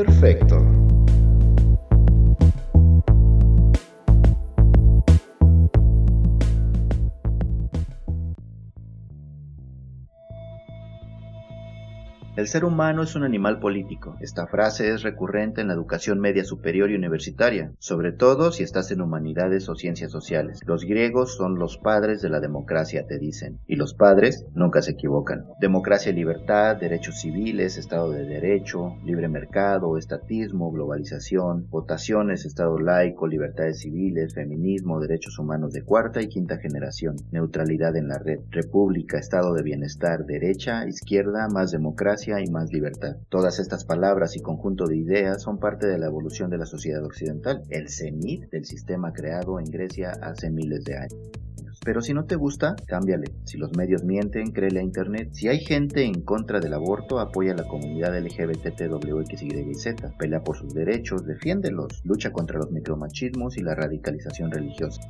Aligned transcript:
Imperfecto. 0.00 0.79
El 12.36 12.46
ser 12.46 12.64
humano 12.64 13.02
es 13.02 13.16
un 13.16 13.24
animal 13.24 13.58
político. 13.58 14.16
Esta 14.20 14.46
frase 14.46 14.94
es 14.94 15.02
recurrente 15.02 15.60
en 15.60 15.66
la 15.66 15.74
educación 15.74 16.20
media 16.20 16.44
superior 16.44 16.88
y 16.88 16.94
universitaria, 16.94 17.72
sobre 17.80 18.12
todo 18.12 18.52
si 18.52 18.62
estás 18.62 18.92
en 18.92 19.00
humanidades 19.00 19.68
o 19.68 19.74
ciencias 19.74 20.12
sociales. 20.12 20.60
Los 20.64 20.84
griegos 20.84 21.34
son 21.34 21.58
los 21.58 21.76
padres 21.76 22.22
de 22.22 22.28
la 22.28 22.38
democracia, 22.38 23.04
te 23.04 23.18
dicen, 23.18 23.58
y 23.66 23.74
los 23.74 23.94
padres 23.94 24.46
nunca 24.54 24.80
se 24.80 24.92
equivocan. 24.92 25.46
Democracia 25.60 26.12
y 26.12 26.14
libertad, 26.14 26.76
derechos 26.76 27.20
civiles, 27.20 27.76
Estado 27.76 28.12
de 28.12 28.24
Derecho, 28.24 28.94
libre 29.04 29.28
mercado, 29.28 29.98
estatismo, 29.98 30.70
globalización, 30.70 31.66
votaciones, 31.68 32.44
Estado 32.44 32.78
laico, 32.78 33.26
libertades 33.26 33.80
civiles, 33.80 34.34
feminismo, 34.34 35.00
derechos 35.00 35.36
humanos 35.40 35.72
de 35.72 35.82
cuarta 35.82 36.22
y 36.22 36.28
quinta 36.28 36.58
generación, 36.58 37.16
neutralidad 37.32 37.96
en 37.96 38.06
la 38.06 38.18
red, 38.18 38.38
república, 38.50 39.18
Estado 39.18 39.52
de 39.52 39.64
bienestar, 39.64 40.24
derecha, 40.26 40.86
izquierda, 40.86 41.48
más 41.48 41.72
democracia, 41.72 42.29
y 42.38 42.50
más 42.50 42.70
libertad. 42.72 43.16
Todas 43.30 43.58
estas 43.58 43.84
palabras 43.84 44.36
y 44.36 44.40
conjunto 44.40 44.86
de 44.86 44.98
ideas 44.98 45.42
son 45.42 45.58
parte 45.58 45.86
de 45.86 45.98
la 45.98 46.06
evolución 46.06 46.50
de 46.50 46.58
la 46.58 46.66
sociedad 46.66 47.04
occidental, 47.04 47.62
el 47.70 47.88
cenit 47.88 48.50
del 48.50 48.66
sistema 48.66 49.12
creado 49.12 49.58
en 49.58 49.64
Grecia 49.64 50.12
hace 50.22 50.50
miles 50.50 50.84
de 50.84 50.96
años. 50.96 51.39
Pero 51.84 52.00
si 52.02 52.14
no 52.14 52.24
te 52.24 52.36
gusta, 52.36 52.76
cámbiale. 52.86 53.32
Si 53.44 53.58
los 53.58 53.76
medios 53.76 54.04
mienten, 54.04 54.52
créele 54.52 54.80
a 54.80 54.82
Internet. 54.82 55.30
Si 55.32 55.48
hay 55.48 55.60
gente 55.60 56.04
en 56.04 56.22
contra 56.22 56.60
del 56.60 56.74
aborto, 56.74 57.18
apoya 57.20 57.52
a 57.52 57.56
la 57.56 57.64
comunidad 57.64 58.18
LGBTWXYZ. 58.18 59.94
Pelea 60.18 60.42
por 60.42 60.56
sus 60.56 60.74
derechos, 60.74 61.26
defiéndelos. 61.26 62.02
Lucha 62.04 62.32
contra 62.32 62.58
los 62.58 62.70
micromachismos 62.70 63.56
y 63.56 63.62
la 63.62 63.74
radicalización 63.74 64.50
religiosa. 64.50 65.00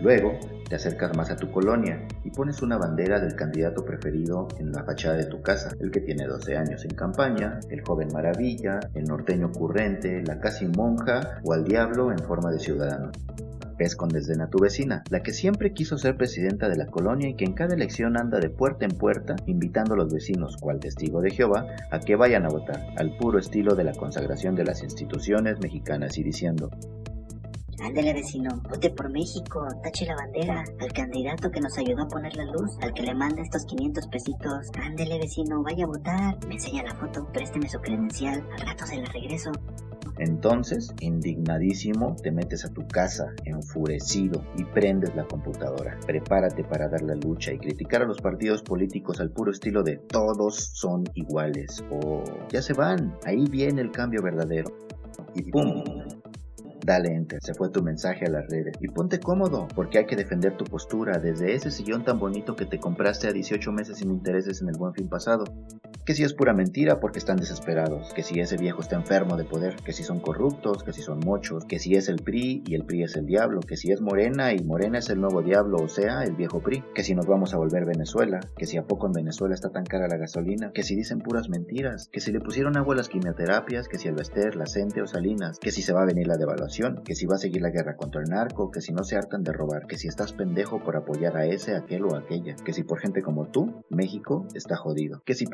Luego, 0.00 0.38
te 0.68 0.74
acercas 0.74 1.16
más 1.16 1.30
a 1.30 1.36
tu 1.36 1.50
colonia 1.50 2.06
y 2.24 2.30
pones 2.30 2.62
una 2.62 2.76
bandera 2.76 3.20
del 3.20 3.36
candidato 3.36 3.84
preferido 3.84 4.48
en 4.58 4.72
la 4.72 4.84
fachada 4.84 5.16
de 5.16 5.26
tu 5.26 5.40
casa, 5.40 5.70
el 5.80 5.90
que 5.90 6.00
tiene 6.00 6.26
12 6.26 6.56
años 6.56 6.84
en 6.84 6.96
campaña, 6.96 7.60
el 7.70 7.82
joven 7.82 8.08
maravilla, 8.12 8.80
el 8.94 9.04
norteño 9.04 9.46
ocurrente, 9.46 10.22
la 10.26 10.40
casi 10.40 10.66
monja 10.66 11.40
o 11.44 11.52
al 11.52 11.64
diablo 11.64 12.10
en 12.10 12.18
forma 12.18 12.50
de 12.50 12.58
ciudadano. 12.58 13.12
Ves 13.78 13.96
con 13.96 14.08
desdén 14.08 14.40
a 14.40 14.48
tu 14.48 14.58
vecina, 14.58 15.02
la 15.10 15.22
que 15.22 15.32
siempre 15.32 15.72
quiso 15.72 15.98
ser 15.98 16.16
presidenta 16.16 16.68
de 16.68 16.76
la 16.76 16.86
colonia 16.86 17.28
y 17.28 17.34
que 17.34 17.44
en 17.44 17.54
cada 17.54 17.74
elección 17.74 18.16
anda 18.16 18.38
de 18.38 18.50
puerta 18.50 18.84
en 18.84 18.92
puerta 18.92 19.36
invitando 19.46 19.94
a 19.94 19.96
los 19.96 20.12
vecinos, 20.12 20.56
cual 20.58 20.80
testigo 20.80 21.20
de 21.20 21.30
Jehová, 21.30 21.66
a 21.90 21.98
que 21.98 22.16
vayan 22.16 22.44
a 22.44 22.50
votar, 22.50 22.86
al 22.96 23.16
puro 23.16 23.38
estilo 23.38 23.74
de 23.74 23.84
la 23.84 23.92
consagración 23.92 24.54
de 24.54 24.64
las 24.64 24.82
instituciones 24.82 25.58
mexicanas 25.60 26.18
y 26.18 26.22
diciendo, 26.22 26.70
Ándele 27.84 28.14
vecino, 28.14 28.48
vote 28.70 28.88
por 28.90 29.10
México, 29.10 29.66
tache 29.82 30.06
la 30.06 30.14
bandera, 30.16 30.64
al 30.80 30.92
candidato 30.92 31.50
que 31.50 31.60
nos 31.60 31.76
ayudó 31.76 32.04
a 32.04 32.08
poner 32.08 32.34
la 32.34 32.46
luz, 32.46 32.78
al 32.80 32.94
que 32.94 33.02
le 33.02 33.14
manda 33.14 33.42
estos 33.42 33.66
500 33.66 34.06
pesitos. 34.06 34.70
Ándele 34.80 35.18
vecino, 35.18 35.62
vaya 35.62 35.84
a 35.84 35.88
votar, 35.88 36.38
me 36.46 36.54
enseña 36.54 36.82
la 36.84 36.94
foto, 36.94 37.26
présteme 37.32 37.68
su 37.68 37.78
credencial, 37.80 38.42
al 38.58 38.66
rato 38.66 38.86
se 38.86 38.96
la 38.96 39.06
regreso. 39.12 39.52
Entonces, 40.18 40.94
indignadísimo, 41.00 42.16
te 42.22 42.30
metes 42.30 42.64
a 42.64 42.72
tu 42.72 42.86
casa, 42.86 43.32
enfurecido, 43.44 44.44
y 44.56 44.64
prendes 44.64 45.14
la 45.14 45.24
computadora. 45.24 45.98
Prepárate 46.06 46.64
para 46.64 46.88
dar 46.88 47.02
la 47.02 47.14
lucha 47.14 47.52
y 47.52 47.58
criticar 47.58 48.02
a 48.02 48.06
los 48.06 48.20
partidos 48.20 48.62
políticos 48.62 49.20
al 49.20 49.30
puro 49.30 49.50
estilo 49.50 49.82
de 49.82 49.96
todos 49.96 50.70
son 50.74 51.04
iguales 51.14 51.84
o 51.90 52.22
ya 52.48 52.62
se 52.62 52.74
van, 52.74 53.16
ahí 53.24 53.44
viene 53.48 53.80
el 53.80 53.90
cambio 53.90 54.22
verdadero. 54.22 54.70
Y 55.34 55.50
¡pum! 55.50 55.82
Dale 56.84 57.14
enter, 57.14 57.38
se 57.42 57.54
fue 57.54 57.70
tu 57.70 57.82
mensaje 57.82 58.26
a 58.26 58.30
las 58.30 58.46
redes. 58.48 58.76
Y 58.80 58.88
ponte 58.88 59.18
cómodo, 59.18 59.66
porque 59.74 59.98
hay 59.98 60.06
que 60.06 60.16
defender 60.16 60.56
tu 60.56 60.64
postura 60.64 61.18
desde 61.18 61.54
ese 61.54 61.70
sillón 61.70 62.04
tan 62.04 62.18
bonito 62.18 62.54
que 62.56 62.66
te 62.66 62.78
compraste 62.78 63.26
a 63.26 63.32
18 63.32 63.72
meses 63.72 63.98
sin 63.98 64.10
intereses 64.10 64.60
en 64.60 64.68
el 64.68 64.76
buen 64.76 64.92
fin 64.92 65.08
pasado 65.08 65.44
que 66.04 66.14
si 66.14 66.22
es 66.22 66.34
pura 66.34 66.52
mentira 66.52 67.00
porque 67.00 67.18
están 67.18 67.36
desesperados, 67.36 68.12
que 68.12 68.22
si 68.22 68.38
ese 68.40 68.56
viejo 68.56 68.82
está 68.82 68.96
enfermo 68.96 69.36
de 69.36 69.44
poder, 69.44 69.76
que 69.76 69.92
si 69.92 70.02
son 70.02 70.20
corruptos, 70.20 70.82
que 70.82 70.92
si 70.92 71.00
son 71.00 71.20
mochos, 71.20 71.64
que 71.64 71.78
si 71.78 71.94
es 71.94 72.08
el 72.08 72.16
PRI 72.16 72.62
y 72.66 72.74
el 72.74 72.84
PRI 72.84 73.04
es 73.04 73.16
el 73.16 73.26
diablo, 73.26 73.60
que 73.60 73.76
si 73.76 73.90
es 73.90 74.00
Morena 74.00 74.52
y 74.52 74.62
Morena 74.62 74.98
es 74.98 75.08
el 75.08 75.20
nuevo 75.20 75.42
diablo, 75.42 75.78
o 75.78 75.88
sea, 75.88 76.22
el 76.24 76.34
viejo 76.34 76.60
PRI, 76.60 76.84
que 76.94 77.02
si 77.02 77.14
nos 77.14 77.26
vamos 77.26 77.54
a 77.54 77.56
volver 77.56 77.86
Venezuela, 77.86 78.40
que 78.56 78.66
si 78.66 78.76
a 78.76 78.84
poco 78.84 79.06
en 79.06 79.12
Venezuela 79.12 79.54
está 79.54 79.70
tan 79.70 79.84
cara 79.84 80.08
la 80.08 80.16
gasolina, 80.16 80.72
que 80.72 80.82
si 80.82 80.94
dicen 80.94 81.20
puras 81.20 81.48
mentiras, 81.48 82.08
que 82.12 82.20
si 82.20 82.32
le 82.32 82.40
pusieron 82.40 82.76
agua 82.76 82.94
a 82.94 82.98
las 82.98 83.08
quimioterapias, 83.08 83.88
que 83.88 83.98
si 83.98 84.08
el 84.08 84.14
Bester, 84.14 84.56
la 84.56 84.66
Cente 84.66 85.00
o 85.00 85.06
Salinas, 85.06 85.58
que 85.58 85.70
si 85.70 85.82
se 85.82 85.92
va 85.92 86.02
a 86.02 86.06
venir 86.06 86.26
la 86.26 86.36
devaluación, 86.36 87.02
que 87.04 87.14
si 87.14 87.26
va 87.26 87.36
a 87.36 87.38
seguir 87.38 87.62
la 87.62 87.70
guerra 87.70 87.96
contra 87.96 88.20
el 88.20 88.28
narco, 88.28 88.70
que 88.70 88.80
si 88.80 88.92
no 88.92 89.04
se 89.04 89.16
hartan 89.16 89.42
de 89.42 89.52
robar, 89.52 89.86
que 89.86 89.96
si 89.96 90.08
estás 90.08 90.32
pendejo 90.32 90.82
por 90.82 90.96
apoyar 90.96 91.36
a 91.36 91.46
ese, 91.46 91.74
aquel 91.74 92.04
o 92.04 92.16
aquella, 92.16 92.56
que 92.56 92.72
si 92.72 92.82
por 92.82 93.00
gente 93.00 93.22
como 93.22 93.46
tú, 93.46 93.84
México 93.88 94.46
está 94.54 94.76
jodido, 94.76 95.22
que 95.24 95.34
si 95.34 95.46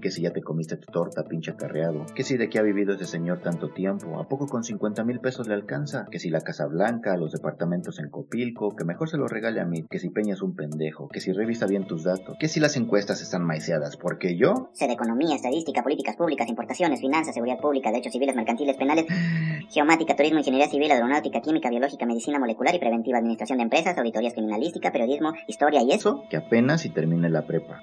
que 0.00 0.10
si 0.10 0.22
ya 0.22 0.32
te 0.32 0.42
comiste 0.42 0.76
tu 0.76 0.90
torta, 0.90 1.24
pinche 1.24 1.50
acarreado, 1.50 2.06
que 2.14 2.22
si 2.22 2.36
de 2.36 2.48
qué 2.48 2.58
ha 2.58 2.62
vivido 2.62 2.94
ese 2.94 3.04
señor 3.04 3.40
tanto 3.40 3.70
tiempo, 3.70 4.18
¿a 4.18 4.28
poco 4.28 4.46
con 4.46 4.64
50 4.64 5.04
mil 5.04 5.20
pesos 5.20 5.46
le 5.46 5.54
alcanza? 5.54 6.06
Que 6.10 6.18
si 6.18 6.30
la 6.30 6.40
Casa 6.40 6.66
Blanca, 6.66 7.16
los 7.16 7.32
departamentos 7.32 7.98
en 7.98 8.08
Copilco, 8.10 8.74
que 8.74 8.84
mejor 8.84 9.08
se 9.08 9.18
lo 9.18 9.28
regale 9.28 9.60
a 9.60 9.66
mí, 9.66 9.84
que 9.90 9.98
si 9.98 10.10
Peña 10.10 10.34
es 10.34 10.42
un 10.42 10.54
pendejo, 10.54 11.08
que 11.08 11.20
si 11.20 11.32
revisa 11.32 11.66
bien 11.66 11.86
tus 11.86 12.04
datos, 12.04 12.36
que 12.38 12.48
si 12.48 12.60
las 12.60 12.76
encuestas 12.76 13.20
están 13.22 13.44
maiceadas, 13.44 13.96
porque 13.96 14.36
yo... 14.36 14.70
Sé 14.72 14.86
de 14.86 14.94
economía, 14.94 15.36
estadística, 15.36 15.82
políticas 15.82 16.16
públicas, 16.16 16.48
importaciones, 16.48 17.00
finanzas, 17.00 17.34
seguridad 17.34 17.60
pública, 17.60 17.90
derechos 17.90 18.12
civiles, 18.12 18.34
mercantiles, 18.34 18.76
penales, 18.76 19.06
geomática, 19.70 20.16
turismo, 20.16 20.38
ingeniería 20.38 20.68
civil, 20.68 20.90
aeronáutica, 20.90 21.40
química, 21.40 21.70
biológica, 21.70 22.06
medicina 22.06 22.38
molecular 22.38 22.74
y 22.74 22.78
preventiva, 22.78 23.18
administración 23.18 23.58
de 23.58 23.64
empresas, 23.64 23.98
auditorías 23.98 24.32
criminalística, 24.32 24.92
periodismo, 24.92 25.32
historia 25.46 25.82
y 25.82 25.92
eso... 25.92 26.24
Que 26.30 26.36
apenas 26.36 26.82
si 26.82 26.90
termine 26.90 27.28
la 27.28 27.42
prepa 27.42 27.82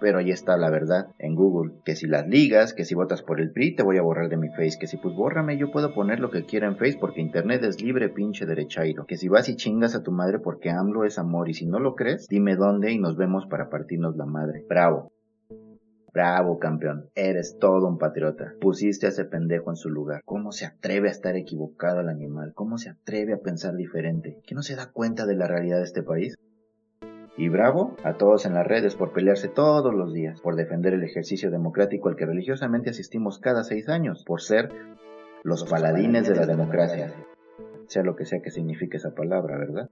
pero 0.00 0.18
ahí 0.18 0.30
está 0.30 0.56
la 0.56 0.70
verdad 0.70 1.08
en 1.18 1.34
Google, 1.34 1.72
que 1.84 1.96
si 1.96 2.06
las 2.06 2.26
ligas, 2.26 2.74
que 2.74 2.84
si 2.84 2.94
votas 2.94 3.22
por 3.22 3.40
el 3.40 3.52
PRI 3.52 3.76
te 3.76 3.82
voy 3.82 3.98
a 3.98 4.02
borrar 4.02 4.28
de 4.28 4.36
mi 4.36 4.48
face, 4.48 4.78
que 4.78 4.86
si 4.86 4.96
pues 4.96 5.14
bórrame 5.14 5.58
yo 5.58 5.70
puedo 5.70 5.94
poner 5.94 6.20
lo 6.20 6.30
que 6.30 6.44
quiera 6.44 6.66
en 6.66 6.76
face 6.76 6.98
porque 7.00 7.20
internet 7.20 7.62
es 7.64 7.82
libre 7.82 8.08
pinche 8.08 8.46
derechairo, 8.46 9.06
que 9.06 9.16
si 9.16 9.28
vas 9.28 9.48
y 9.48 9.56
chingas 9.56 9.94
a 9.94 10.02
tu 10.02 10.12
madre 10.12 10.38
porque 10.38 10.70
AMLO 10.70 11.04
es 11.04 11.18
amor 11.18 11.48
y 11.48 11.54
si 11.54 11.66
no 11.66 11.78
lo 11.78 11.94
crees, 11.94 12.26
dime 12.28 12.56
dónde 12.56 12.92
y 12.92 12.98
nos 12.98 13.16
vemos 13.16 13.46
para 13.46 13.70
partirnos 13.70 14.16
la 14.16 14.26
madre. 14.26 14.64
Bravo. 14.68 15.12
Bravo, 16.14 16.60
campeón. 16.60 17.10
Eres 17.16 17.58
todo 17.58 17.88
un 17.88 17.98
patriota. 17.98 18.54
Pusiste 18.60 19.06
a 19.06 19.08
ese 19.08 19.24
pendejo 19.24 19.70
en 19.70 19.76
su 19.76 19.90
lugar. 19.90 20.22
¿Cómo 20.24 20.52
se 20.52 20.64
atreve 20.64 21.08
a 21.08 21.10
estar 21.10 21.34
equivocado 21.34 22.00
el 22.02 22.08
animal? 22.08 22.52
¿Cómo 22.54 22.78
se 22.78 22.88
atreve 22.88 23.32
a 23.32 23.38
pensar 23.38 23.74
diferente? 23.74 24.38
¿Que 24.46 24.54
no 24.54 24.62
se 24.62 24.76
da 24.76 24.92
cuenta 24.92 25.26
de 25.26 25.34
la 25.34 25.48
realidad 25.48 25.78
de 25.78 25.84
este 25.84 26.04
país? 26.04 26.36
Y 27.36 27.48
bravo 27.48 27.96
a 28.04 28.14
todos 28.14 28.46
en 28.46 28.54
las 28.54 28.66
redes 28.66 28.94
por 28.94 29.12
pelearse 29.12 29.48
todos 29.48 29.92
los 29.92 30.12
días, 30.12 30.40
por 30.40 30.54
defender 30.54 30.94
el 30.94 31.02
ejercicio 31.02 31.50
democrático 31.50 32.08
al 32.08 32.16
que 32.16 32.26
religiosamente 32.26 32.90
asistimos 32.90 33.38
cada 33.38 33.64
seis 33.64 33.88
años, 33.88 34.24
por 34.24 34.40
ser 34.40 34.70
los 35.42 35.64
paladines 35.64 36.28
de 36.28 36.36
la 36.36 36.46
democracia. 36.46 37.12
Sea 37.86 38.02
lo 38.02 38.16
que 38.16 38.24
sea 38.24 38.40
que 38.40 38.50
signifique 38.50 38.96
esa 38.96 39.14
palabra, 39.14 39.58
¿verdad? 39.58 39.90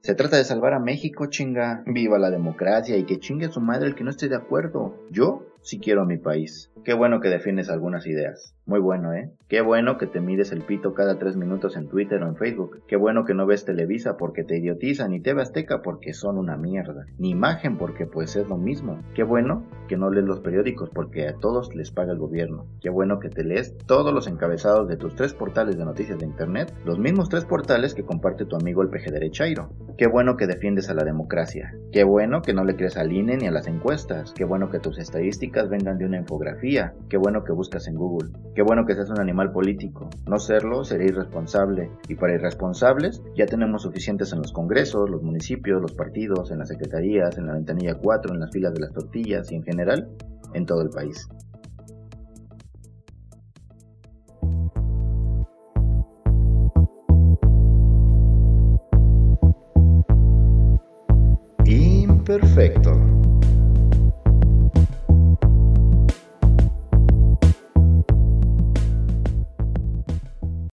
Se 0.00 0.14
trata 0.14 0.36
de 0.36 0.44
salvar 0.44 0.74
a 0.74 0.80
México, 0.80 1.26
chinga. 1.26 1.84
Viva 1.86 2.18
la 2.18 2.30
democracia 2.30 2.96
y 2.96 3.04
que 3.04 3.18
chingue 3.18 3.46
a 3.46 3.52
su 3.52 3.60
madre 3.60 3.86
el 3.86 3.94
que 3.94 4.04
no 4.04 4.10
esté 4.10 4.28
de 4.28 4.36
acuerdo. 4.36 4.96
Yo 5.10 5.46
sí 5.62 5.78
quiero 5.78 6.02
a 6.02 6.06
mi 6.06 6.18
país. 6.18 6.70
Qué 6.84 6.94
bueno 6.94 7.20
que 7.20 7.28
defiendes 7.28 7.70
algunas 7.70 8.06
ideas. 8.06 8.54
Muy 8.66 8.80
bueno, 8.80 9.12
¿eh? 9.12 9.30
Qué 9.48 9.60
bueno 9.60 9.98
que 9.98 10.06
te 10.06 10.20
mides 10.20 10.52
el 10.52 10.62
pito 10.62 10.94
cada 10.94 11.18
tres 11.18 11.36
minutos 11.36 11.76
en 11.76 11.88
Twitter 11.88 12.22
o 12.22 12.28
en 12.28 12.36
Facebook. 12.36 12.82
Qué 12.86 12.96
bueno 12.96 13.24
que 13.24 13.34
no 13.34 13.46
ves 13.46 13.64
Televisa 13.64 14.16
porque 14.16 14.44
te 14.44 14.58
idiotizan, 14.58 15.10
ni 15.10 15.20
TV 15.20 15.42
Azteca 15.42 15.82
porque 15.82 16.12
son 16.12 16.38
una 16.38 16.56
mierda. 16.56 17.06
Ni 17.18 17.30
Imagen 17.30 17.76
porque 17.76 18.06
pues 18.06 18.36
es 18.36 18.48
lo 18.48 18.56
mismo. 18.56 19.00
Qué 19.14 19.22
bueno 19.22 19.64
que 19.88 19.96
no 19.96 20.10
lees 20.10 20.26
los 20.26 20.40
periódicos 20.40 20.90
porque 20.90 21.28
a 21.28 21.34
todos 21.34 21.74
les 21.74 21.90
paga 21.90 22.12
el 22.12 22.18
gobierno. 22.18 22.66
Qué 22.80 22.90
bueno 22.90 23.18
que 23.18 23.28
te 23.28 23.44
lees 23.44 23.76
todos 23.86 24.12
los 24.12 24.26
encabezados 24.26 24.88
de 24.88 24.96
tus 24.96 25.14
tres 25.14 25.34
portales 25.34 25.76
de 25.76 25.84
noticias 25.84 26.18
de 26.18 26.26
internet. 26.26 26.72
Los 26.84 26.98
mismos 26.98 27.28
tres 27.28 27.44
portales 27.44 27.94
que 27.94 28.04
comparte 28.04 28.44
tu 28.44 28.56
amigo 28.56 28.82
el 28.82 28.90
Derechairo. 28.90 29.70
Qué 29.98 30.06
bueno 30.06 30.36
que 30.36 30.46
defiendes 30.46 30.88
a 30.88 30.94
la 30.94 31.04
democracia. 31.04 31.74
Qué 31.92 32.04
bueno 32.04 32.42
que 32.42 32.54
no 32.54 32.64
le 32.64 32.76
crees 32.76 32.96
al 32.96 33.12
INE 33.12 33.36
ni 33.36 33.46
a 33.46 33.50
las 33.50 33.66
encuestas. 33.66 34.32
Qué 34.32 34.44
bueno 34.44 34.70
que 34.70 34.78
tus 34.78 34.98
estadísticas 34.98 35.51
vengan 35.68 35.98
de 35.98 36.06
una 36.06 36.18
infografía. 36.18 36.94
Qué 37.08 37.16
bueno 37.18 37.44
que 37.44 37.52
buscas 37.52 37.86
en 37.86 37.94
Google. 37.94 38.30
Qué 38.54 38.62
bueno 38.62 38.86
que 38.86 38.94
seas 38.94 39.10
un 39.10 39.20
animal 39.20 39.52
político. 39.52 40.08
No 40.26 40.38
serlo 40.38 40.84
sería 40.84 41.08
irresponsable. 41.08 41.90
Y 42.08 42.14
para 42.14 42.34
irresponsables 42.34 43.22
ya 43.36 43.46
tenemos 43.46 43.82
suficientes 43.82 44.32
en 44.32 44.38
los 44.38 44.52
congresos, 44.52 45.10
los 45.10 45.22
municipios, 45.22 45.80
los 45.80 45.92
partidos, 45.92 46.50
en 46.50 46.58
las 46.58 46.68
secretarías, 46.68 47.36
en 47.38 47.46
la 47.46 47.54
ventanilla 47.54 47.94
4, 47.94 48.32
en 48.32 48.40
las 48.40 48.50
filas 48.50 48.72
de 48.72 48.80
las 48.80 48.92
tortillas 48.92 49.52
y 49.52 49.56
en 49.56 49.62
general 49.62 50.08
en 50.54 50.66
todo 50.66 50.82
el 50.82 50.90
país. 50.90 51.28
Imperfecto. 61.64 63.21